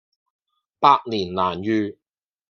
[0.79, 1.95] 百年難遇